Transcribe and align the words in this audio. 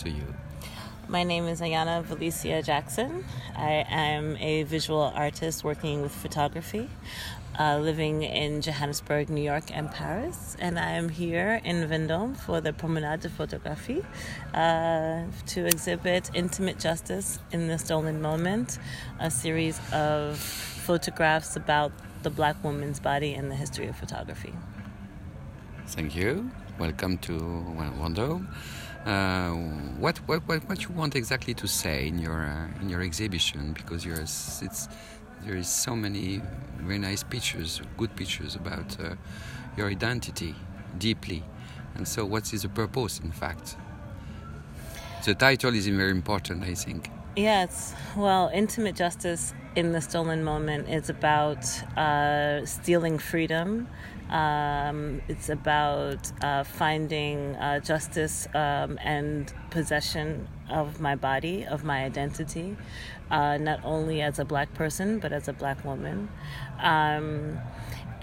to 0.00 0.10
you? 0.10 0.34
My 1.08 1.24
name 1.24 1.46
is 1.46 1.60
Ayana 1.60 2.02
Vellissia 2.02 2.64
Jackson. 2.64 3.24
I 3.56 3.84
am 3.90 4.36
a 4.38 4.62
visual 4.62 5.12
artist 5.14 5.62
working 5.62 6.00
with 6.00 6.12
photography, 6.12 6.88
uh, 7.58 7.78
living 7.78 8.22
in 8.22 8.62
Johannesburg, 8.62 9.28
New 9.28 9.42
York, 9.42 9.76
and 9.76 9.90
Paris. 9.90 10.56
And 10.58 10.78
I 10.78 10.92
am 10.92 11.10
here 11.10 11.60
in 11.64 11.86
Vendôme 11.86 12.34
for 12.36 12.62
the 12.62 12.72
Promenade 12.72 13.20
de 13.20 13.28
Photographie 13.28 14.02
uh, 14.54 15.24
to 15.48 15.66
exhibit 15.66 16.30
Intimate 16.32 16.78
Justice 16.78 17.38
in 17.52 17.68
the 17.68 17.76
Stolen 17.76 18.22
Moment, 18.22 18.78
a 19.18 19.30
series 19.30 19.78
of 19.92 20.38
photographs 20.38 21.56
about 21.56 21.92
the 22.22 22.30
black 22.30 22.62
woman's 22.64 23.00
body 23.00 23.34
and 23.34 23.50
the 23.50 23.56
history 23.56 23.88
of 23.88 23.96
photography. 23.96 24.54
Thank 25.88 26.16
you. 26.16 26.50
Welcome 26.78 27.18
to 27.18 27.32
Vendôme. 28.00 28.46
Uh, 29.06 29.50
what, 29.98 30.18
what 30.28 30.46
what 30.46 30.68
what 30.68 30.82
you 30.82 30.90
want 30.90 31.16
exactly 31.16 31.54
to 31.54 31.66
say 31.66 32.06
in 32.06 32.18
your 32.18 32.42
uh, 32.44 32.82
in 32.82 32.88
your 32.88 33.02
exhibition? 33.02 33.72
Because 33.72 34.04
you're 34.04 34.20
it's 34.20 34.88
there 35.44 35.56
is 35.56 35.68
so 35.68 35.96
many 35.96 36.42
very 36.78 36.98
nice 36.98 37.22
pictures, 37.22 37.80
good 37.96 38.14
pictures 38.14 38.56
about 38.56 39.00
uh, 39.00 39.14
your 39.76 39.88
identity 39.88 40.54
deeply. 40.98 41.42
And 41.94 42.06
so, 42.06 42.24
what 42.24 42.52
is 42.52 42.62
the 42.62 42.68
purpose, 42.68 43.20
in 43.20 43.32
fact? 43.32 43.76
The 45.24 45.34
title 45.34 45.74
is 45.74 45.86
very 45.86 46.10
important, 46.10 46.64
I 46.64 46.74
think. 46.74 47.10
Yes, 47.36 47.94
well, 48.16 48.50
intimate 48.52 48.96
justice 48.96 49.54
in 49.76 49.92
the 49.92 50.00
stolen 50.00 50.42
moment 50.42 50.88
is 50.88 51.08
about 51.08 51.64
uh, 51.96 52.64
stealing 52.66 53.18
freedom. 53.18 53.88
Um, 54.28 55.22
it's 55.28 55.48
about 55.48 56.30
uh, 56.42 56.62
finding 56.62 57.56
uh, 57.56 57.80
justice 57.80 58.46
um, 58.54 58.98
and 59.02 59.52
possession 59.70 60.46
of 60.68 61.00
my 61.00 61.16
body, 61.16 61.64
of 61.64 61.82
my 61.82 62.04
identity, 62.04 62.76
uh, 63.30 63.56
not 63.56 63.80
only 63.84 64.22
as 64.22 64.38
a 64.38 64.44
black 64.44 64.72
person, 64.74 65.18
but 65.18 65.32
as 65.32 65.48
a 65.48 65.52
black 65.52 65.84
woman. 65.84 66.28
Um, 66.80 67.58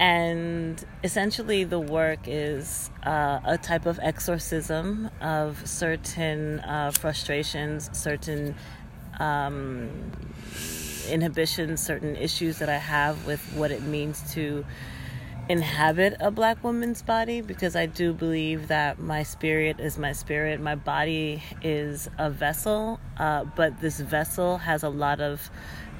and 0.00 0.82
essentially, 1.02 1.64
the 1.64 1.80
work 1.80 2.20
is 2.26 2.90
uh, 3.04 3.40
a 3.44 3.58
type 3.58 3.84
of 3.84 3.98
exorcism 4.02 5.10
of 5.20 5.66
certain 5.68 6.60
uh, 6.60 6.92
frustrations, 6.92 7.90
certain 7.92 8.54
um, 9.18 9.90
inhibitions, 11.08 11.80
certain 11.80 12.16
issues 12.16 12.58
that 12.58 12.68
I 12.68 12.78
have 12.78 13.26
with 13.26 13.40
what 13.54 13.70
it 13.70 13.82
means 13.82 14.32
to 14.34 14.64
inhabit 15.48 16.14
a 16.20 16.30
black 16.30 16.62
woman's 16.62 17.00
body 17.00 17.40
because 17.40 17.74
I 17.74 17.86
do 17.86 18.12
believe 18.12 18.68
that 18.68 18.98
my 18.98 19.22
spirit 19.22 19.80
is 19.80 19.96
my 19.98 20.12
spirit. 20.12 20.60
My 20.60 20.74
body 20.74 21.42
is 21.62 22.08
a 22.18 22.28
vessel, 22.30 23.00
uh, 23.16 23.44
but 23.56 23.80
this 23.80 23.98
vessel 23.98 24.58
has 24.58 24.82
a 24.82 24.90
lot 24.90 25.20
of, 25.20 25.50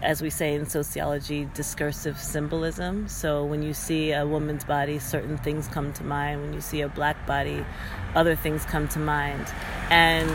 as 0.03 0.21
we 0.21 0.29
say 0.29 0.55
in 0.55 0.67
sociology, 0.67 1.49
discursive 1.55 2.19
symbolism. 2.19 3.09
So 3.09 3.45
when 3.45 3.63
you 3.63 3.73
see 3.73 4.13
a 4.13 4.27
woman's 4.27 4.65
body, 4.65 4.99
certain 4.99 5.39
things 5.39 5.67
come 5.67 5.95
to 5.95 6.05
mind. 6.05 6.43
When 6.43 6.53
you 6.53 6.61
see 6.61 6.83
a 6.83 6.89
black 6.89 7.27
body, 7.27 7.65
other 8.15 8.37
things 8.37 8.67
come 8.67 8.87
to 8.89 8.99
mind. 8.99 9.47
And 9.89 10.29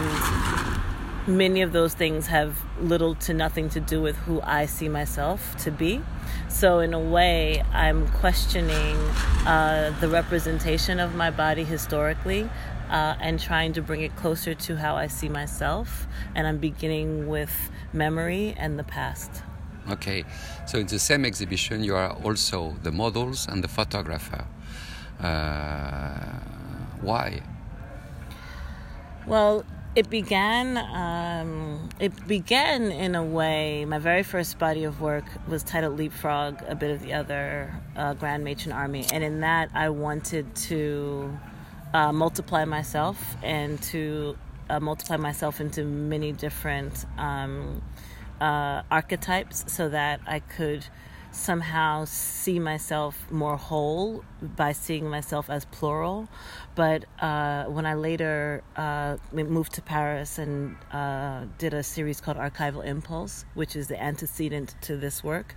many 1.28 1.62
of 1.62 1.72
those 1.72 1.94
things 1.94 2.28
have 2.28 2.58
little 2.80 3.16
to 3.16 3.34
nothing 3.34 3.70
to 3.70 3.80
do 3.80 4.02
with 4.02 4.16
who 4.18 4.42
I 4.42 4.66
see 4.66 4.90
myself 4.90 5.56
to 5.64 5.72
be. 5.72 6.02
So, 6.50 6.80
in 6.80 6.94
a 6.94 7.00
way, 7.00 7.64
I'm 7.74 8.08
questioning 8.10 8.98
uh, 9.46 9.96
the 10.00 10.08
representation 10.08 11.00
of 11.00 11.16
my 11.16 11.32
body 11.32 11.64
historically 11.64 12.50
uh, 12.90 13.16
and 13.20 13.40
trying 13.40 13.74
to 13.74 13.82
bring 13.82 14.02
it 14.02 14.16
closer 14.16 14.54
to 14.54 14.76
how 14.76 14.96
I 14.96 15.08
see 15.08 15.30
myself. 15.30 16.08
And 16.36 16.46
I'm 16.46 16.58
beginning 16.58 17.28
with 17.28 17.54
memory 17.92 18.54
and 18.58 18.78
the 18.78 18.84
past. 18.84 19.44
Okay, 19.90 20.24
so 20.66 20.78
in 20.78 20.88
the 20.88 21.00
same 21.00 21.26
exhibition, 21.26 21.84
you 21.84 21.96
are 21.96 22.12
also 22.24 22.76
the 22.84 22.92
models 22.92 23.48
and 23.48 23.64
the 23.64 23.68
photographer. 23.68 24.46
Uh, 25.20 26.40
why? 27.02 27.42
Well, 29.26 29.66
it 29.96 30.10
began 30.10 30.78
um, 30.78 31.90
it 32.00 32.28
began 32.28 32.92
in 32.92 33.14
a 33.16 33.24
way 33.24 33.86
my 33.86 34.00
very 34.00 34.24
first 34.24 34.58
body 34.58 34.84
of 34.84 35.02
work 35.02 35.26
was 35.48 35.64
titled 35.64 35.98
leapfrog 35.98 36.60
a 36.68 36.76
bit 36.76 36.90
of 36.90 37.02
the 37.02 37.14
other 37.14 37.72
uh, 37.96 38.14
grand 38.16 38.44
matron 38.44 38.74
army. 38.74 39.06
And 39.12 39.24
in 39.24 39.42
that 39.42 39.70
i 39.74 39.90
wanted 39.90 40.56
to 40.56 41.38
uh, 41.94 42.12
multiply 42.12 42.66
myself 42.66 43.38
and 43.44 43.82
to 43.84 44.36
uh, 44.70 44.80
multiply 44.80 45.18
myself 45.18 45.62
into 45.62 45.84
many 45.84 46.32
different 46.32 47.06
um, 47.18 47.82
uh, 48.42 48.82
archetypes 48.90 49.72
so 49.72 49.90
that 49.90 50.22
i 50.26 50.40
could 50.40 50.86
somehow 51.34 52.06
see 52.06 52.60
myself 52.60 53.30
more 53.32 53.58
whole 53.58 54.24
by 54.56 54.72
seeing 54.72 55.10
myself 55.10 55.50
as 55.50 55.66
plural. 55.66 56.30
But 56.76 57.06
uh, 57.20 57.66
when 57.66 57.86
I 57.86 57.96
later 57.96 58.64
uh, 58.76 59.18
moved 59.32 59.74
to 59.74 59.82
Paris 59.82 60.38
and 60.38 60.76
uh, 60.92 61.46
did 61.58 61.74
a 61.74 61.84
series 61.84 62.22
called 62.22 62.38
Archival 62.38 62.86
Impulse, 62.86 63.46
which 63.56 63.76
is 63.76 63.88
the 63.88 64.02
antecedent 64.02 64.76
to 64.82 64.96
this 64.96 65.24
work, 65.24 65.56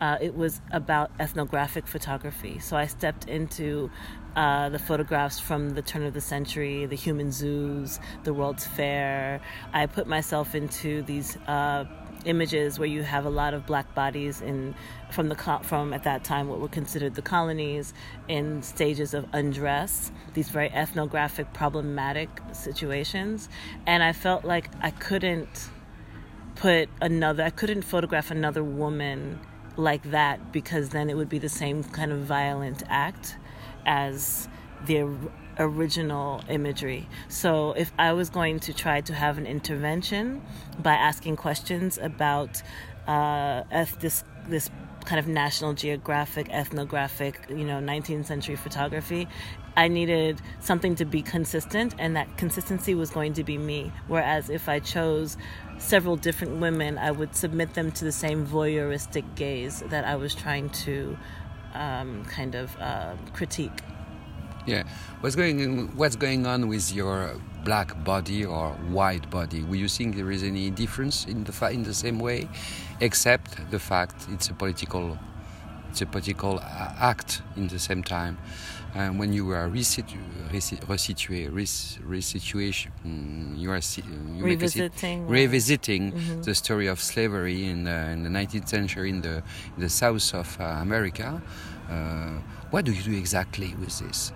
uh, 0.00 0.18
it 0.20 0.34
was 0.34 0.60
about 0.70 1.10
ethnographic 1.18 1.86
photography. 1.86 2.58
So 2.60 2.76
I 2.76 2.86
stepped 2.86 3.28
into 3.28 3.90
uh, 4.36 4.68
the 4.68 4.78
photographs 4.78 5.40
from 5.40 5.70
the 5.70 5.82
turn 5.82 6.04
of 6.04 6.14
the 6.14 6.20
century, 6.20 6.86
the 6.86 6.96
human 6.96 7.32
zoos, 7.32 7.98
the 8.24 8.32
World's 8.34 8.66
Fair. 8.66 9.40
I 9.72 9.86
put 9.86 10.06
myself 10.06 10.54
into 10.54 11.02
these 11.02 11.36
uh, 11.48 11.84
images 12.26 12.78
where 12.78 12.88
you 12.88 13.02
have 13.02 13.24
a 13.24 13.30
lot 13.30 13.54
of 13.54 13.66
black 13.66 13.94
bodies 13.94 14.40
in 14.40 14.74
from 15.10 15.28
the 15.28 15.60
from 15.62 15.92
at 15.92 16.04
that 16.04 16.24
time 16.24 16.48
what 16.48 16.60
were 16.60 16.68
considered 16.68 17.14
the 17.14 17.22
colonies 17.22 17.94
in 18.28 18.62
stages 18.62 19.14
of 19.14 19.26
undress 19.32 20.10
these 20.34 20.50
very 20.50 20.70
ethnographic 20.72 21.52
problematic 21.52 22.28
situations. 22.52 23.48
And 23.86 24.02
i 24.02 24.12
felt 24.12 24.44
like 24.44 24.70
i 24.80 24.90
couldn't 24.90 25.70
put 26.56 26.88
another 27.00 27.44
i 27.44 27.50
couldn't 27.50 27.82
photograph 27.82 28.30
another 28.30 28.64
woman 28.64 29.38
like 29.76 30.02
that 30.10 30.52
because 30.52 30.90
then 30.90 31.10
it 31.10 31.16
would 31.16 31.28
be 31.28 31.38
the 31.38 31.48
same 31.48 31.84
kind 31.84 32.10
of 32.12 32.20
violent 32.20 32.82
act 32.88 33.36
as 33.84 34.48
the 34.86 35.06
original 35.58 36.42
imagery. 36.48 37.08
So 37.28 37.72
if 37.72 37.92
I 37.98 38.12
was 38.12 38.30
going 38.30 38.60
to 38.60 38.74
try 38.74 39.00
to 39.02 39.14
have 39.14 39.38
an 39.38 39.46
intervention 39.46 40.42
by 40.78 40.94
asking 40.94 41.36
questions 41.36 41.98
about 41.98 42.62
uh, 43.06 43.62
this 44.00 44.24
this 44.48 44.70
kind 45.04 45.20
of 45.20 45.28
National 45.28 45.72
Geographic, 45.72 46.48
ethnographic, 46.50 47.46
you 47.48 47.64
know, 47.64 47.78
19th 47.78 48.26
century 48.26 48.56
photography, 48.56 49.28
I 49.76 49.88
needed 49.88 50.40
something 50.60 50.96
to 50.96 51.04
be 51.04 51.22
consistent, 51.22 51.94
and 51.98 52.16
that 52.16 52.36
consistency 52.36 52.94
was 52.94 53.10
going 53.10 53.34
to 53.34 53.44
be 53.44 53.56
me. 53.56 53.92
Whereas 54.08 54.50
if 54.50 54.68
I 54.68 54.80
chose 54.80 55.36
several 55.78 56.16
different 56.16 56.60
women, 56.60 56.98
I 56.98 57.10
would 57.12 57.36
submit 57.36 57.74
them 57.74 57.92
to 57.92 58.04
the 58.04 58.12
same 58.12 58.46
voyeuristic 58.46 59.24
gaze 59.36 59.80
that 59.88 60.04
I 60.04 60.16
was 60.16 60.34
trying 60.34 60.70
to 60.70 61.16
um, 61.74 62.24
kind 62.24 62.54
of 62.54 62.76
uh, 62.80 63.14
critique. 63.32 63.82
Yeah, 64.66 64.82
what's 65.20 65.36
going 65.36 65.96
what's 65.96 66.16
going 66.16 66.44
on 66.44 66.66
with 66.66 66.92
your 66.92 67.36
black 67.64 68.02
body 68.04 68.44
or 68.44 68.70
white 68.90 69.30
body? 69.30 69.60
Do 69.60 69.74
you 69.74 69.88
think 69.88 70.16
there 70.16 70.32
is 70.32 70.42
any 70.42 70.70
difference 70.70 71.24
in 71.24 71.44
the 71.44 71.70
in 71.70 71.84
the 71.84 71.94
same 71.94 72.18
way, 72.18 72.48
except 73.00 73.70
the 73.70 73.78
fact 73.78 74.26
it's 74.32 74.48
a 74.48 74.54
political 74.54 75.16
it's 75.96 76.02
a 76.02 76.06
political 76.06 76.60
act 76.60 77.42
in 77.56 77.68
the 77.68 77.78
same 77.78 78.02
time. 78.02 78.36
And 78.94 79.18
when 79.18 79.32
you 79.32 79.50
are 79.52 79.68
resitu, 79.68 80.18
resitué, 80.50 81.54
res, 81.54 81.98
resituation, 82.06 82.90
mm, 83.06 83.58
you 83.58 83.70
are 83.70 83.80
you 84.36 84.44
revisiting, 84.44 85.26
revisiting 85.28 86.12
mm 86.12 86.18
-hmm. 86.18 86.42
the 86.42 86.54
story 86.54 86.88
of 86.90 87.00
slavery 87.00 87.68
in 87.70 87.84
the, 87.84 88.12
in 88.12 88.22
the 88.22 88.30
19th 88.30 88.68
century 88.68 89.08
in 89.08 89.20
the, 89.22 89.42
in 89.76 89.80
the 89.80 89.88
south 89.88 90.34
of 90.34 90.56
uh, 90.60 90.64
America. 90.64 91.42
Uh, 91.90 92.40
what 92.70 92.84
do 92.84 92.92
you 92.92 93.02
do 93.02 93.12
exactly 93.12 93.74
with 93.80 93.98
this? 93.98 94.32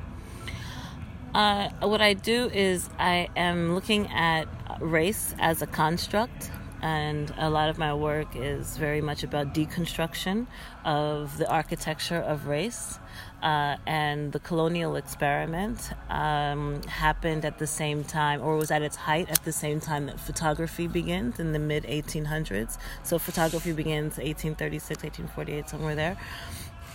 Uh, 1.34 1.68
what 1.80 2.00
I 2.00 2.14
do 2.14 2.50
is 2.52 2.90
I 2.98 3.28
am 3.36 3.74
looking 3.74 4.08
at 4.08 4.48
race 4.80 5.34
as 5.38 5.62
a 5.62 5.66
construct, 5.66 6.50
and 6.82 7.32
a 7.38 7.48
lot 7.48 7.68
of 7.68 7.78
my 7.78 7.94
work 7.94 8.34
is 8.34 8.76
very 8.76 9.00
much 9.00 9.22
about 9.22 9.54
deconstruction 9.54 10.48
of 10.84 11.38
the 11.38 11.48
architecture 11.48 12.16
of 12.16 12.46
race. 12.46 12.98
Uh, 13.42 13.76
and 13.86 14.32
the 14.32 14.40
colonial 14.40 14.96
experiment 14.96 15.92
um, 16.10 16.82
happened 16.82 17.44
at 17.44 17.58
the 17.58 17.66
same 17.66 18.02
time, 18.02 18.42
or 18.42 18.56
was 18.56 18.72
at 18.72 18.82
its 18.82 18.96
height 18.96 19.30
at 19.30 19.44
the 19.44 19.52
same 19.52 19.78
time 19.78 20.06
that 20.06 20.18
photography 20.18 20.88
begins 20.88 21.38
in 21.38 21.52
the 21.52 21.58
mid 21.60 21.84
1800s. 21.84 22.76
So 23.04 23.20
photography 23.20 23.72
begins 23.72 24.18
1836, 24.18 25.02
1848, 25.04 25.68
somewhere 25.68 25.94
there. 25.94 26.16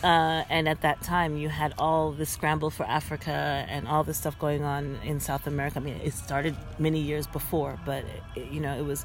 Uh, 0.06 0.44
and 0.52 0.70
at 0.70 0.82
that 0.82 1.02
time, 1.02 1.36
you 1.36 1.50
had 1.50 1.74
all 1.80 2.12
the 2.12 2.28
scramble 2.28 2.70
for 2.70 2.86
Africa 2.86 3.66
and 3.68 3.88
all 3.88 4.04
this 4.04 4.20
stuff 4.20 4.38
going 4.38 4.64
on 4.64 5.00
in 5.04 5.20
South 5.20 5.48
America. 5.48 5.80
I 5.80 5.82
mean, 5.82 6.00
it 6.04 6.14
started 6.14 6.56
many 6.78 7.00
years 7.00 7.26
before, 7.26 7.80
but 7.88 8.06
it, 8.36 8.52
you 8.52 8.60
know, 8.60 8.78
it 8.78 8.86
was 8.86 9.04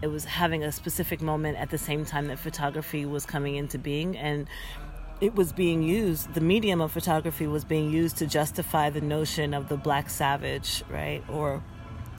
it 0.00 0.06
was 0.06 0.24
having 0.24 0.64
a 0.64 0.72
specific 0.72 1.20
moment 1.20 1.58
at 1.58 1.68
the 1.68 1.76
same 1.76 2.06
time 2.06 2.28
that 2.28 2.38
photography 2.38 3.04
was 3.04 3.26
coming 3.26 3.56
into 3.56 3.76
being, 3.76 4.16
and 4.16 4.48
it 5.20 5.34
was 5.34 5.52
being 5.52 5.82
used. 5.82 6.32
The 6.32 6.40
medium 6.40 6.80
of 6.80 6.92
photography 6.92 7.46
was 7.46 7.66
being 7.66 7.90
used 7.90 8.16
to 8.16 8.26
justify 8.26 8.88
the 8.88 9.02
notion 9.02 9.52
of 9.52 9.68
the 9.68 9.76
black 9.76 10.08
savage, 10.08 10.82
right, 10.88 11.22
or 11.28 11.62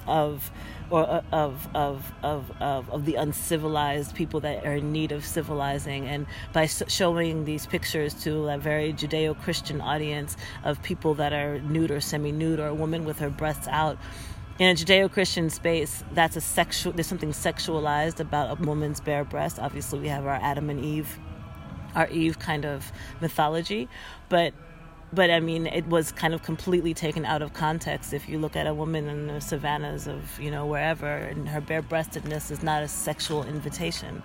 of 0.07 0.51
or 0.89 1.07
uh, 1.07 1.21
of, 1.31 1.67
of 1.75 2.11
of 2.23 2.51
of 2.61 2.89
of 2.89 3.05
the 3.05 3.15
uncivilized 3.15 4.15
people 4.15 4.39
that 4.39 4.65
are 4.65 4.75
in 4.75 4.91
need 4.91 5.11
of 5.11 5.25
civilizing. 5.25 6.07
And 6.07 6.25
by 6.53 6.65
showing 6.65 7.45
these 7.45 7.65
pictures 7.65 8.13
to 8.23 8.49
a 8.49 8.57
very 8.57 8.93
judeo-christian 8.93 9.81
audience 9.81 10.35
of 10.63 10.81
people 10.81 11.13
that 11.15 11.33
are 11.33 11.59
nude 11.61 11.91
or 11.91 12.01
semi-nude 12.01 12.59
or 12.59 12.67
a 12.67 12.73
woman 12.73 13.05
with 13.05 13.19
her 13.19 13.29
breasts 13.29 13.67
out 13.67 13.97
in 14.57 14.67
a 14.69 14.73
judeo-christian 14.73 15.49
space 15.49 16.03
that's 16.11 16.35
a 16.35 16.41
sexual 16.41 16.91
there's 16.91 17.07
something 17.07 17.31
sexualized 17.31 18.19
about 18.19 18.59
a 18.59 18.61
woman's 18.63 18.99
bare 18.99 19.23
breast. 19.23 19.59
Obviously 19.59 19.99
we 19.99 20.07
have 20.07 20.25
our 20.25 20.39
adam 20.41 20.69
and 20.69 20.83
eve 20.83 21.19
our 21.95 22.07
eve 22.09 22.39
kind 22.39 22.65
of 22.65 22.91
mythology. 23.21 23.87
But 24.27 24.53
but 25.11 25.29
I 25.29 25.39
mean, 25.39 25.67
it 25.67 25.87
was 25.87 26.11
kind 26.11 26.33
of 26.33 26.43
completely 26.43 26.93
taken 26.93 27.25
out 27.25 27.41
of 27.41 27.53
context. 27.53 28.13
If 28.13 28.29
you 28.29 28.37
look 28.39 28.55
at 28.55 28.67
a 28.67 28.73
woman 28.73 29.07
in 29.07 29.27
the 29.27 29.41
savannas 29.41 30.07
of, 30.07 30.39
you 30.39 30.51
know, 30.51 30.65
wherever, 30.65 31.07
and 31.07 31.49
her 31.49 31.61
bare-breastedness 31.61 32.51
is 32.51 32.61
not 32.63 32.83
a 32.83 32.87
sexual 32.87 33.43
invitation. 33.43 34.21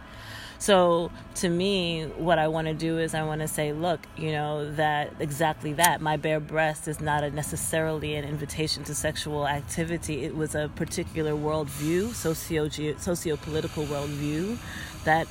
So 0.58 1.10
to 1.36 1.48
me, 1.48 2.04
what 2.16 2.38
I 2.38 2.48
want 2.48 2.69
to 2.69 2.75
do 2.75 2.98
is 2.98 3.14
I 3.14 3.22
want 3.25 3.40
to 3.40 3.48
say, 3.48 3.72
look, 3.72 4.00
you 4.16 4.32
know, 4.32 4.70
that 4.72 5.12
exactly 5.20 5.72
that. 5.75 6.00
My 6.00 6.16
bare 6.16 6.40
breast 6.40 6.88
is 6.88 7.00
not 7.00 7.31
necessarily 7.32 8.14
an 8.14 8.25
invitation 8.25 8.84
to 8.84 8.94
sexual 8.94 9.46
activity. 9.46 10.25
It 10.25 10.36
was 10.36 10.54
a 10.54 10.70
particular 10.75 11.32
worldview, 11.32 12.14
socio 12.14 12.69
socio 12.96 13.36
political 13.36 13.84
worldview 13.84 14.56
that 15.04 15.26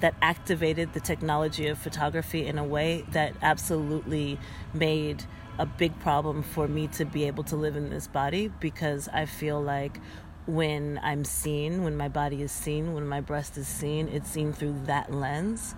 that 0.00 0.14
activated 0.20 0.92
the 0.92 1.00
technology 1.00 1.66
of 1.68 1.78
photography 1.78 2.46
in 2.46 2.58
a 2.58 2.64
way 2.64 3.04
that 3.12 3.34
absolutely 3.42 4.38
made 4.74 5.24
a 5.58 5.66
big 5.66 5.98
problem 6.00 6.42
for 6.42 6.66
me 6.66 6.86
to 6.88 7.04
be 7.04 7.24
able 7.24 7.44
to 7.44 7.56
live 7.56 7.76
in 7.76 7.90
this 7.90 8.06
body 8.06 8.50
because 8.60 9.08
I 9.08 9.26
feel 9.26 9.60
like 9.60 10.00
when 10.46 10.98
I'm 11.02 11.24
seen, 11.24 11.84
when 11.84 11.96
my 11.96 12.08
body 12.08 12.42
is 12.42 12.50
seen, 12.50 12.94
when 12.94 13.06
my 13.06 13.20
breast 13.20 13.56
is 13.58 13.68
seen, 13.68 14.08
it's 14.08 14.30
seen 14.30 14.52
through 14.52 14.80
that 14.86 15.12
lens 15.12 15.74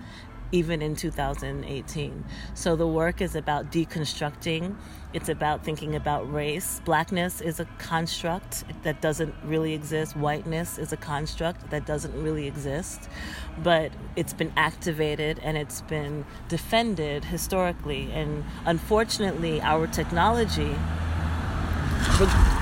even 0.52 0.82
in 0.82 0.94
2018. 0.94 2.24
So 2.54 2.76
the 2.76 2.86
work 2.86 3.20
is 3.20 3.34
about 3.34 3.72
deconstructing, 3.72 4.76
it's 5.14 5.28
about 5.28 5.64
thinking 5.64 5.94
about 5.96 6.32
race. 6.32 6.80
Blackness 6.84 7.40
is 7.40 7.60
a 7.60 7.64
construct 7.78 8.64
that 8.82 9.00
doesn't 9.02 9.34
really 9.44 9.74
exist, 9.74 10.16
whiteness 10.16 10.78
is 10.78 10.92
a 10.92 10.96
construct 10.96 11.70
that 11.70 11.86
doesn't 11.86 12.14
really 12.22 12.46
exist, 12.46 13.08
but 13.62 13.92
it's 14.16 14.32
been 14.32 14.52
activated 14.56 15.38
and 15.40 15.56
it's 15.56 15.80
been 15.82 16.24
defended 16.48 17.24
historically. 17.24 18.10
And 18.12 18.44
unfortunately, 18.64 19.60
our 19.62 19.86
technology 19.86 20.76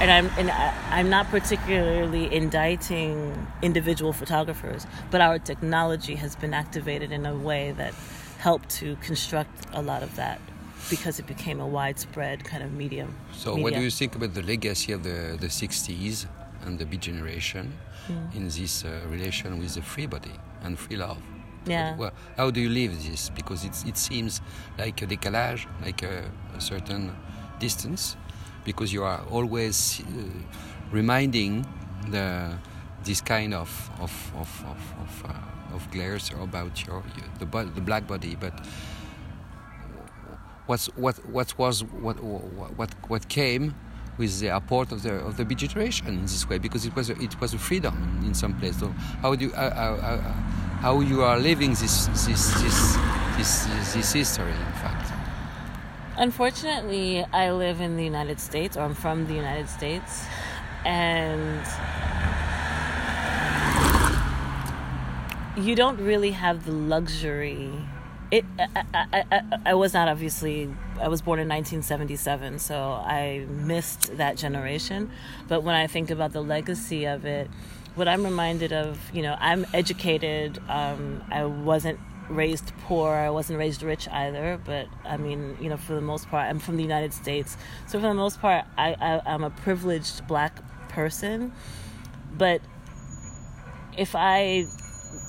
and 0.01 0.11
I'm 0.11 0.31
and 0.39 0.51
I'm 0.51 1.11
not 1.11 1.27
particularly 1.29 2.33
indicting 2.35 3.47
individual 3.63 4.13
photographers, 4.13 4.87
but 5.11 5.21
our 5.21 5.39
technology 5.39 6.15
has 6.17 6.37
been 6.37 6.55
activated 6.55 7.13
in 7.13 7.27
a 7.27 7.35
way 7.35 7.73
that 7.73 7.95
helped 8.39 8.71
to 8.81 8.97
construct 8.97 9.67
a 9.73 9.83
lot 9.83 10.03
of 10.03 10.17
that 10.17 10.41
because 10.89 11.19
it 11.19 11.27
became 11.27 11.61
a 11.61 11.67
widespread 11.67 12.45
kind 12.45 12.63
of 12.63 12.73
medium. 12.73 13.15
So, 13.33 13.51
media. 13.51 13.63
what 13.65 13.75
do 13.75 13.81
you 13.81 13.91
think 13.91 14.15
about 14.15 14.35
the 14.35 14.43
legacy 14.43 14.93
of 14.93 15.03
the 15.03 15.37
the 15.41 15.49
'60s 15.49 16.27
and 16.65 16.79
the 16.79 16.87
Beat 16.87 17.01
Generation 17.01 17.73
mm. 18.09 18.35
in 18.35 18.45
this 18.49 18.85
uh, 18.85 19.01
relation 19.09 19.59
with 19.59 19.75
the 19.75 19.83
free 19.83 20.07
body 20.07 20.35
and 20.63 20.79
free 20.79 20.97
love? 20.97 21.19
Yeah. 21.67 21.97
Well, 21.97 22.13
how 22.37 22.51
do 22.51 22.61
you 22.61 22.71
live 22.71 22.93
this? 23.09 23.31
Because 23.31 23.65
it 23.65 23.77
it 23.87 23.97
seems 23.97 24.41
like 24.79 25.03
a 25.03 25.07
décalage, 25.07 25.67
like 25.85 26.03
a, 26.03 26.25
a 26.57 26.61
certain 26.61 27.13
distance 27.59 28.17
because 28.65 28.93
you 28.93 29.05
are 29.05 29.21
always 29.31 30.01
uh, 30.01 30.23
reminding 30.93 31.67
the 32.11 32.53
this 33.05 33.21
kind 33.21 33.55
of 33.55 33.91
of 34.01 34.13
of 34.37 34.65
of, 34.67 34.95
of, 35.01 35.25
uh, 35.31 35.75
of 35.75 35.91
glares 35.91 36.31
about 36.41 36.87
your, 36.87 37.03
your 37.17 37.27
the, 37.39 37.71
the 37.75 37.81
black 37.81 38.07
body, 38.07 38.37
but 38.39 38.53
what's 40.67 40.87
what 40.97 41.17
what 41.27 41.59
was 41.59 41.85
what 41.85 42.23
what 42.23 42.91
what 43.09 43.29
came 43.29 43.75
with 44.19 44.39
the 44.41 44.49
apport 44.49 44.93
of 44.93 45.03
the 45.03 45.15
of 45.15 45.37
the 45.37 45.45
Beat 45.45 45.59
Generation 45.59 46.09
in 46.09 46.23
this 46.23 46.49
way 46.49 46.59
because 46.59 46.85
it 46.85 46.95
was 46.95 47.11
a, 47.11 47.15
it 47.21 47.41
was 47.41 47.55
a 47.55 47.59
freedom 47.59 48.23
in 48.25 48.35
some 48.35 48.55
place. 48.59 48.79
So 48.79 48.89
how 49.23 49.35
do 49.35 49.47
you, 49.47 49.53
uh, 49.53 49.57
uh, 49.57 50.07
uh, 50.07 50.19
how 50.85 51.01
you 51.01 51.23
are 51.23 51.39
living 51.39 51.71
this 51.71 52.07
this 52.07 52.53
this 52.61 52.97
this, 53.37 53.65
this 53.95 54.13
history 54.13 54.53
in 54.53 54.75
fact? 54.83 55.00
Unfortunately, 56.17 57.25
I 57.33 57.53
live 57.53 57.81
in 57.81 57.97
the 57.97 58.05
United 58.05 58.41
States, 58.41 58.77
or 58.77 58.81
I'm 58.81 58.95
from 58.95 59.27
the 59.27 59.35
United 59.35 59.69
States, 59.69 60.25
and 60.85 61.67
you 65.57 65.75
don't 65.75 65.99
really 66.01 66.33
have 66.33 66.67
the 66.67 66.73
luxury. 66.73 67.71
It, 68.31 68.45
I, 68.59 68.85
I, 68.95 69.25
I, 69.33 69.43
I, 69.67 69.75
was 69.75 69.93
not 69.95 70.09
obviously, 70.09 70.73
I 71.01 71.09
was 71.09 71.21
born 71.21 71.41
in 71.41 71.49
1977, 71.49 72.61
so 72.61 72.93
I 72.93 73.47
missed 73.49 74.17
that 74.17 74.37
generation. 74.37 75.11
But 75.49 75.63
when 75.63 75.75
I 75.75 75.87
think 75.87 76.11
about 76.11 76.33
the 76.33 76.43
legacy 76.43 77.07
of 77.07 77.25
it, 77.25 77.51
what 77.95 78.09
I'm 78.09 78.25
reminded 78.25 78.73
of, 78.73 78.99
you 79.13 79.23
know, 79.23 79.37
I'm 79.41 79.67
educated. 79.75 80.61
Um, 80.69 81.25
I 81.31 81.45
wasn't 81.45 81.99
raised 82.31 82.73
poor. 82.85 83.15
I 83.15 83.31
wasn't 83.31 83.59
raised 83.59 83.83
rich 83.83 84.09
either, 84.09 84.61
but 84.65 84.87
I 85.05 85.17
mean, 85.17 85.57
you 85.61 85.69
know, 85.69 85.77
for 85.77 85.95
the 85.95 86.01
most 86.01 86.29
part, 86.29 86.49
I'm 86.49 86.59
from 86.59 86.77
the 86.77 86.83
United 86.83 87.13
States. 87.13 87.57
So 87.87 87.99
for 87.99 88.09
the 88.09 88.15
most 88.15 88.41
part, 88.41 88.65
I, 88.79 88.95
I 88.95 89.21
I'm 89.27 89.45
a 89.45 89.51
privileged 89.51 90.27
black 90.27 90.63
person. 90.89 91.53
But 92.37 92.61
if 93.97 94.15
I 94.15 94.67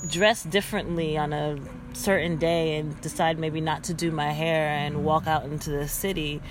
dress 0.09 0.43
differently 0.43 1.17
on 1.17 1.33
a 1.33 1.57
certain 1.93 2.37
day 2.37 2.77
and 2.77 2.99
decide 3.01 3.39
maybe 3.39 3.59
not 3.59 3.83
to 3.85 3.93
do 3.93 4.11
my 4.11 4.31
hair 4.31 4.69
and 4.69 5.03
walk 5.03 5.27
out 5.27 5.45
into 5.45 5.71
the 5.71 5.87
city, 5.87 6.41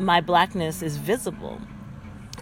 my 0.00 0.20
blackness 0.20 0.82
is 0.82 0.96
visible 0.96 1.60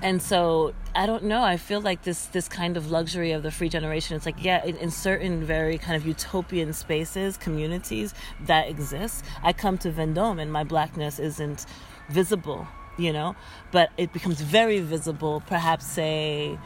and 0.03 0.21
so 0.21 0.75
I 0.97 1.05
don't 1.05 1.25
know. 1.25 1.43
I 1.43 1.59
feel 1.59 1.83
like 1.83 2.03
this 2.05 2.25
this 2.27 2.49
kind 2.49 2.79
of 2.79 2.91
luxury 2.91 3.33
of 3.33 3.43
the 3.43 3.51
free 3.51 3.69
generation. 3.69 4.17
It's 4.17 4.25
like 4.25 4.43
yeah, 4.43 4.65
in, 4.65 4.77
in, 4.77 4.91
certain 4.91 5.45
very 5.45 5.77
kind 5.77 5.95
of 5.95 6.07
utopian 6.07 6.73
spaces, 6.73 7.37
communities 7.37 8.15
that 8.47 8.69
exist. 8.69 9.23
I 9.43 9.53
come 9.53 9.77
to 9.79 9.91
Vendôme 9.91 10.41
and 10.41 10.51
my 10.51 10.65
blackness 10.65 11.19
isn't 11.19 11.67
visible, 12.09 12.67
you 12.97 13.13
know, 13.13 13.37
but 13.73 13.91
it 13.99 14.15
becomes 14.15 14.41
very 14.41 14.81
visible. 14.81 15.43
Perhaps 15.47 15.87
say. 15.87 16.59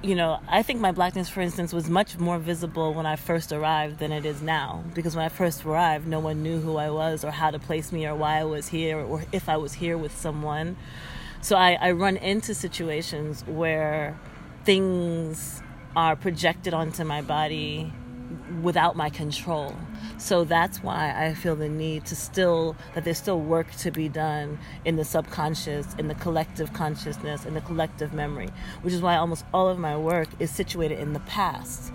You 0.00 0.14
know, 0.14 0.38
I 0.48 0.62
think 0.62 0.80
my 0.80 0.92
blackness, 0.92 1.28
for 1.28 1.40
instance, 1.40 1.72
was 1.72 1.90
much 1.90 2.20
more 2.20 2.38
visible 2.38 2.94
when 2.94 3.04
I 3.04 3.16
first 3.16 3.50
arrived 3.50 3.98
than 3.98 4.12
it 4.12 4.24
is 4.24 4.40
now. 4.40 4.84
Because 4.94 5.16
when 5.16 5.24
I 5.24 5.28
first 5.28 5.64
arrived, 5.64 6.06
no 6.06 6.20
one 6.20 6.40
knew 6.44 6.60
who 6.60 6.76
I 6.76 6.90
was 6.90 7.24
or 7.24 7.32
how 7.32 7.50
to 7.50 7.58
place 7.58 7.90
me 7.90 8.06
or 8.06 8.14
why 8.14 8.38
I 8.38 8.44
was 8.44 8.68
here 8.68 9.00
or 9.00 9.24
if 9.32 9.48
I 9.48 9.56
was 9.56 9.72
here 9.72 9.98
with 9.98 10.16
someone. 10.16 10.76
So 11.40 11.56
I, 11.56 11.78
I 11.80 11.92
run 11.92 12.16
into 12.16 12.54
situations 12.54 13.44
where 13.46 14.18
things 14.64 15.62
are 15.96 16.16
projected 16.16 16.74
onto 16.74 17.04
my 17.04 17.22
body 17.22 17.92
without 18.62 18.96
my 18.96 19.08
control. 19.08 19.74
So 20.18 20.44
that's 20.44 20.82
why 20.82 21.14
I 21.16 21.34
feel 21.34 21.56
the 21.56 21.68
need 21.68 22.04
to 22.06 22.16
still, 22.16 22.76
that 22.94 23.04
there's 23.04 23.18
still 23.18 23.40
work 23.40 23.70
to 23.76 23.90
be 23.90 24.08
done 24.08 24.58
in 24.84 24.96
the 24.96 25.04
subconscious, 25.04 25.94
in 25.94 26.08
the 26.08 26.14
collective 26.14 26.72
consciousness, 26.72 27.46
in 27.46 27.54
the 27.54 27.60
collective 27.60 28.12
memory, 28.12 28.48
which 28.82 28.92
is 28.92 29.00
why 29.00 29.16
almost 29.16 29.44
all 29.54 29.68
of 29.68 29.78
my 29.78 29.96
work 29.96 30.28
is 30.38 30.50
situated 30.50 30.98
in 30.98 31.12
the 31.12 31.20
past. 31.20 31.92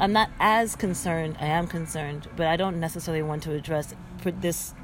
I'm 0.00 0.12
not 0.12 0.30
as 0.40 0.76
concerned, 0.76 1.36
I 1.40 1.46
am 1.46 1.66
concerned, 1.66 2.28
but 2.36 2.46
I 2.46 2.56
don't 2.56 2.80
necessarily 2.80 3.22
want 3.22 3.42
to 3.44 3.52
address 3.52 3.94
this 4.40 4.74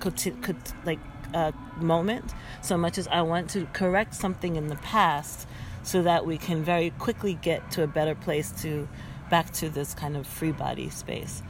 could 0.00 0.56
like 0.84 0.98
uh, 1.34 1.52
moment 1.80 2.32
so 2.62 2.78
much 2.78 2.96
as 2.96 3.08
I 3.08 3.22
want 3.22 3.50
to 3.50 3.66
correct 3.72 4.14
something 4.14 4.56
in 4.56 4.68
the 4.68 4.76
past 4.76 5.46
so 5.82 6.02
that 6.02 6.24
we 6.24 6.38
can 6.38 6.64
very 6.64 6.90
quickly 6.90 7.34
get 7.34 7.70
to 7.72 7.82
a 7.82 7.86
better 7.86 8.14
place 8.14 8.50
to 8.62 8.88
back 9.30 9.52
to 9.52 9.68
this 9.68 9.94
kind 9.94 10.16
of 10.16 10.26
free 10.26 10.52
body 10.52 10.88
space. 10.88 11.42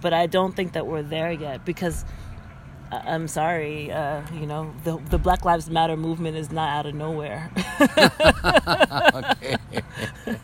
But 0.00 0.12
I 0.12 0.26
don't 0.26 0.56
think 0.56 0.72
that 0.72 0.86
we're 0.86 1.02
there 1.02 1.32
yet 1.32 1.64
because 1.64 2.04
uh, 2.90 3.00
I'm 3.04 3.28
sorry, 3.28 3.92
uh, 3.92 4.22
you 4.34 4.46
know, 4.46 4.72
the, 4.84 4.98
the 5.10 5.18
Black 5.18 5.44
Lives 5.44 5.70
Matter 5.70 5.96
movement 5.96 6.36
is 6.36 6.50
not 6.50 6.70
out 6.70 6.86
of 6.86 6.94
nowhere. 6.94 7.50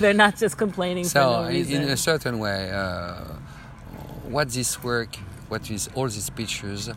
They're 0.00 0.14
not 0.14 0.36
just 0.36 0.56
complaining 0.56 1.04
so 1.04 1.42
no 1.42 1.48
in 1.48 1.82
a 1.82 1.96
certain 1.96 2.38
way, 2.38 2.70
uh, 2.70 3.24
what 4.28 4.50
this 4.50 4.82
work 4.82 5.16
what 5.48 5.70
is 5.70 5.88
all 5.94 6.08
these 6.08 6.30
pictures 6.30 6.90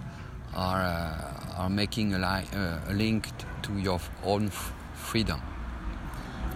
are 0.56 0.82
uh, 0.82 1.58
are 1.64 1.70
making 1.70 2.14
a, 2.14 2.18
li- 2.20 2.50
uh, 2.54 2.80
a 2.90 2.94
link 2.94 3.26
t- 3.38 3.46
to 3.64 3.78
your 3.78 4.00
own 4.24 4.48
f- 4.48 4.74
freedom. 4.94 5.42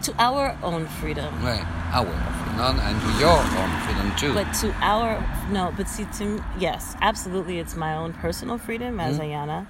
To 0.04 0.14
our 0.20 0.56
own 0.62 0.86
freedom. 0.86 1.34
Right, 1.44 1.66
our 1.92 2.06
freedom 2.06 2.80
and 2.80 3.02
to 3.02 3.20
your 3.20 3.38
own 3.40 3.82
freedom 3.82 4.16
too. 4.18 4.34
But 4.34 4.54
to 4.62 4.72
our 4.82 5.20
no, 5.52 5.74
but 5.76 5.88
see 5.88 6.06
to 6.20 6.44
yes, 6.60 6.96
absolutely, 7.02 7.60
it's 7.60 7.76
my 7.76 7.96
own 7.96 8.14
personal 8.14 8.58
freedom 8.58 9.00
as 9.00 9.18
Ayana. 9.20 9.68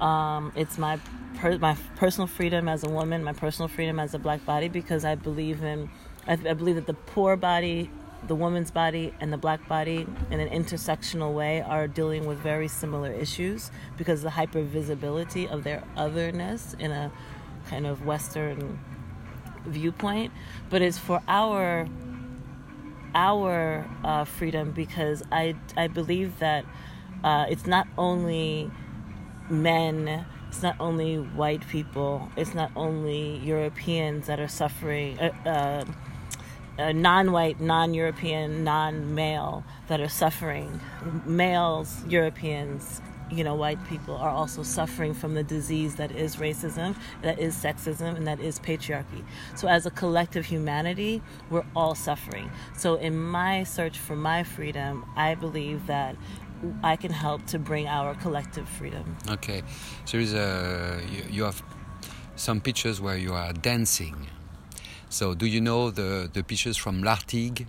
Um, 0.00 0.52
it's 0.54 0.78
my 0.78 0.98
per, 1.36 1.58
my 1.58 1.76
personal 1.96 2.26
freedom 2.28 2.68
as 2.68 2.84
a 2.84 2.88
woman, 2.88 3.24
my 3.24 3.32
personal 3.32 3.68
freedom 3.68 3.98
as 3.98 4.14
a 4.14 4.18
black 4.18 4.44
body, 4.46 4.68
because 4.68 5.04
I 5.04 5.14
believe 5.16 5.62
in, 5.64 5.90
I, 6.28 6.32
I 6.34 6.54
believe 6.54 6.76
that 6.76 6.86
the 6.86 6.94
poor 6.94 7.36
body, 7.36 7.90
the 8.26 8.34
woman's 8.34 8.70
body, 8.70 9.12
and 9.20 9.32
the 9.32 9.36
black 9.36 9.66
body, 9.68 10.06
in 10.30 10.40
an 10.40 10.48
intersectional 10.48 11.34
way, 11.34 11.60
are 11.62 11.88
dealing 11.88 12.24
with 12.24 12.38
very 12.38 12.68
similar 12.68 13.12
issues 13.12 13.70
because 13.98 14.22
the 14.22 14.30
hypervisibility 14.30 15.50
of 15.50 15.64
their 15.64 15.82
otherness 15.96 16.74
in 16.78 16.92
a 16.92 17.10
kind 17.68 17.86
of 17.86 18.06
Western 18.06 18.78
viewpoint, 19.66 20.32
but 20.70 20.82
it's 20.82 20.98
for 20.98 21.20
our 21.28 21.88
our 23.14 23.88
uh, 24.04 24.24
freedom 24.24 24.72
because 24.72 25.22
I 25.30 25.54
I 25.76 25.88
believe 25.88 26.38
that 26.38 26.64
uh, 27.22 27.46
it's 27.48 27.66
not 27.66 27.86
only 27.98 28.70
men, 29.50 30.24
it's 30.48 30.62
not 30.62 30.76
only 30.80 31.16
white 31.16 31.66
people, 31.68 32.30
it's 32.36 32.54
not 32.54 32.70
only 32.74 33.38
Europeans 33.38 34.26
that 34.26 34.40
are 34.40 34.48
suffering. 34.48 35.18
Uh, 35.18 35.84
uh, 36.78 36.92
non-white, 36.92 37.60
non-European, 37.60 38.64
non-male 38.64 39.64
that 39.88 40.00
are 40.00 40.08
suffering. 40.08 40.80
Males, 41.26 42.04
Europeans, 42.06 43.00
you 43.30 43.44
know, 43.44 43.54
white 43.54 43.82
people 43.88 44.14
are 44.16 44.30
also 44.30 44.62
suffering 44.62 45.14
from 45.14 45.34
the 45.34 45.42
disease 45.42 45.94
that 45.96 46.12
is 46.12 46.36
racism, 46.36 46.94
that 47.22 47.38
is 47.38 47.54
sexism, 47.54 48.16
and 48.16 48.26
that 48.26 48.40
is 48.40 48.58
patriarchy. 48.58 49.24
So, 49.54 49.68
as 49.68 49.86
a 49.86 49.90
collective 49.90 50.46
humanity, 50.46 51.22
we're 51.50 51.64
all 51.74 51.94
suffering. 51.94 52.50
So, 52.76 52.96
in 52.96 53.16
my 53.16 53.64
search 53.64 53.98
for 53.98 54.16
my 54.16 54.42
freedom, 54.42 55.04
I 55.16 55.34
believe 55.34 55.86
that 55.86 56.16
I 56.82 56.96
can 56.96 57.10
help 57.10 57.46
to 57.46 57.58
bring 57.58 57.88
our 57.88 58.14
collective 58.14 58.68
freedom. 58.68 59.16
Okay, 59.28 59.62
so 60.04 60.18
there 60.18 60.20
is 60.20 60.34
a 60.34 61.00
you, 61.10 61.24
you 61.30 61.42
have 61.44 61.62
some 62.36 62.60
pictures 62.60 63.00
where 63.00 63.16
you 63.16 63.32
are 63.32 63.52
dancing. 63.52 64.26
So 65.12 65.34
do 65.34 65.46
you 65.46 65.60
know 65.60 65.90
the 65.90 66.30
the 66.32 66.42
pictures 66.42 66.78
from 66.78 67.02
Lartigue? 67.02 67.66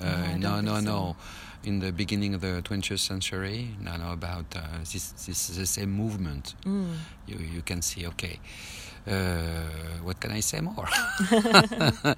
Uh, 0.00 0.36
no, 0.38 0.60
no, 0.60 0.76
so. 0.76 0.80
no. 0.80 1.16
In 1.64 1.80
the 1.80 1.90
beginning 1.90 2.34
of 2.34 2.40
the 2.40 2.62
20th 2.62 3.00
century, 3.00 3.74
no, 3.80 3.96
no, 3.96 4.12
about 4.12 4.46
uh, 4.54 4.60
this, 4.92 5.10
this 5.26 5.48
the 5.48 5.66
same 5.66 5.90
movement. 5.90 6.54
Mm. 6.64 6.94
You 7.26 7.38
you 7.54 7.62
can 7.62 7.82
see. 7.82 8.06
Okay, 8.06 8.38
uh, 9.08 10.04
what 10.04 10.20
can 10.20 10.30
I 10.30 10.40
say 10.40 10.60
more? 10.60 10.88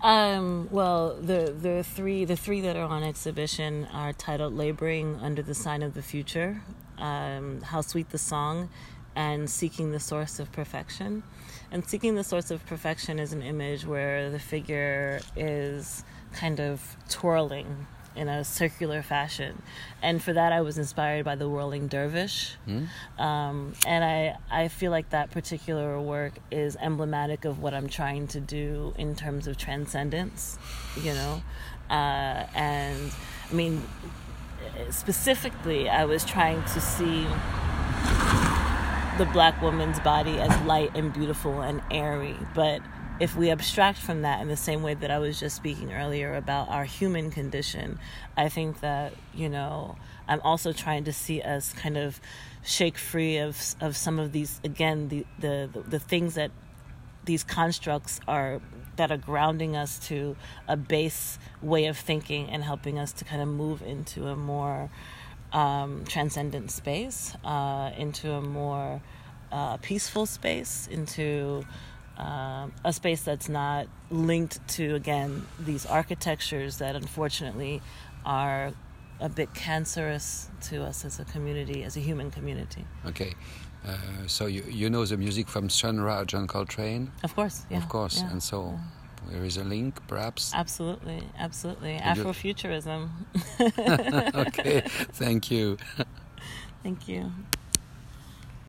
Um, 0.00 0.68
well, 0.70 1.16
the 1.20 1.52
the 1.60 1.82
three 1.82 2.24
the 2.24 2.36
three 2.36 2.60
that 2.60 2.76
are 2.76 2.86
on 2.86 3.02
exhibition 3.02 3.88
are 3.92 4.12
titled 4.12 4.54
"Laboring 4.54 5.18
Under 5.20 5.42
the 5.42 5.54
Sign 5.54 5.82
of 5.82 5.94
the 5.94 6.02
Future," 6.02 6.62
um, 6.98 7.62
"How 7.62 7.80
Sweet 7.80 8.10
the 8.10 8.18
Song," 8.18 8.68
and 9.16 9.50
"Seeking 9.50 9.90
the 9.90 9.98
Source 9.98 10.38
of 10.38 10.52
Perfection." 10.52 11.24
And 11.70 11.86
"Seeking 11.86 12.14
the 12.14 12.24
Source 12.24 12.50
of 12.50 12.64
Perfection" 12.66 13.18
is 13.18 13.32
an 13.32 13.42
image 13.42 13.84
where 13.84 14.30
the 14.30 14.38
figure 14.38 15.20
is 15.36 16.04
kind 16.32 16.60
of 16.60 16.96
twirling 17.08 17.86
in 18.16 18.26
a 18.28 18.42
circular 18.42 19.00
fashion, 19.00 19.62
and 20.02 20.20
for 20.20 20.32
that 20.32 20.52
I 20.52 20.60
was 20.62 20.76
inspired 20.76 21.24
by 21.24 21.36
the 21.36 21.48
whirling 21.48 21.86
dervish. 21.86 22.56
Um, 23.18 23.74
and 23.86 24.02
I, 24.02 24.36
I 24.50 24.68
feel 24.68 24.90
like 24.90 25.10
that 25.10 25.30
particular 25.30 26.00
work 26.00 26.32
is 26.50 26.76
emblematic 26.80 27.44
of 27.44 27.60
what 27.60 27.74
I'm 27.74 27.88
trying 27.88 28.26
to 28.28 28.40
do 28.40 28.92
in 28.98 29.14
terms 29.14 29.46
of 29.46 29.56
transcendence, 29.56 30.58
you 31.00 31.12
know. 31.12 31.42
Uh, 31.88 32.44
and 32.54 33.12
I 33.50 33.54
mean, 33.54 33.82
specifically, 34.90 35.88
I 35.88 36.04
was 36.04 36.24
trying 36.24 36.62
to 36.62 36.80
see 36.80 37.24
the 39.18 39.26
black 39.26 39.60
woman's 39.60 39.98
body 40.00 40.38
as 40.38 40.64
light 40.64 40.92
and 40.94 41.12
beautiful 41.12 41.60
and 41.60 41.82
airy. 41.90 42.36
But 42.54 42.80
if 43.18 43.34
we 43.36 43.50
abstract 43.50 43.98
from 43.98 44.22
that 44.22 44.40
in 44.40 44.46
the 44.46 44.56
same 44.56 44.84
way 44.84 44.94
that 44.94 45.10
I 45.10 45.18
was 45.18 45.40
just 45.40 45.56
speaking 45.56 45.92
earlier 45.92 46.36
about 46.36 46.68
our 46.68 46.84
human 46.84 47.32
condition, 47.32 47.98
I 48.36 48.48
think 48.48 48.80
that, 48.80 49.12
you 49.34 49.48
know, 49.48 49.96
I'm 50.28 50.40
also 50.42 50.72
trying 50.72 51.02
to 51.04 51.12
see 51.12 51.42
us 51.42 51.72
kind 51.72 51.96
of 51.96 52.20
shake 52.62 52.96
free 52.96 53.38
of 53.38 53.74
of 53.80 53.96
some 53.96 54.18
of 54.18 54.32
these 54.32 54.60
again 54.62 55.08
the 55.08 55.26
the 55.38 55.68
the, 55.72 55.80
the 55.80 55.98
things 55.98 56.34
that 56.34 56.50
these 57.24 57.42
constructs 57.42 58.20
are 58.28 58.60
that 58.96 59.10
are 59.10 59.16
grounding 59.16 59.76
us 59.76 59.98
to 60.08 60.36
a 60.66 60.76
base 60.76 61.38
way 61.60 61.86
of 61.86 61.96
thinking 61.96 62.48
and 62.50 62.62
helping 62.62 62.98
us 62.98 63.12
to 63.12 63.24
kind 63.24 63.42
of 63.42 63.48
move 63.48 63.82
into 63.82 64.28
a 64.28 64.36
more 64.36 64.90
um, 65.52 66.04
transcendent 66.06 66.70
space, 66.70 67.34
uh, 67.44 67.90
into 67.96 68.32
a 68.32 68.40
more 68.40 69.00
uh, 69.52 69.76
peaceful 69.78 70.26
space, 70.26 70.88
into 70.90 71.64
um, 72.18 72.72
a 72.84 72.92
space 72.92 73.22
that's 73.22 73.48
not 73.48 73.86
linked 74.10 74.66
to 74.68 74.94
again 74.94 75.46
these 75.60 75.86
architectures 75.86 76.78
that 76.78 76.96
unfortunately 76.96 77.80
are 78.26 78.72
a 79.20 79.28
bit 79.28 79.52
cancerous 79.54 80.48
to 80.62 80.82
us 80.82 81.04
as 81.04 81.18
a 81.20 81.24
community, 81.24 81.82
as 81.84 81.96
a 81.96 82.00
human 82.00 82.30
community. 82.30 82.84
okay, 83.06 83.34
uh, 83.86 83.96
so 84.26 84.46
you 84.46 84.64
you 84.68 84.90
know 84.90 85.04
the 85.04 85.16
music 85.16 85.48
from 85.48 85.68
Sun 85.68 86.00
Ra, 86.00 86.24
John 86.24 86.46
Coltrane, 86.46 87.10
Of 87.22 87.34
course, 87.34 87.64
yeah, 87.70 87.78
of 87.78 87.88
course, 87.88 88.20
yeah, 88.20 88.30
and 88.32 88.42
so 88.42 88.72
yeah. 88.72 88.78
There 89.28 89.44
is 89.44 89.56
a 89.56 89.64
link, 89.64 90.00
perhaps. 90.06 90.52
Absolutely, 90.54 91.22
absolutely. 91.38 91.98
Afrofuturism. 91.98 93.10
okay, 94.34 94.80
thank 95.12 95.50
you. 95.50 95.76
Thank 96.84 97.08
you. 97.08 97.32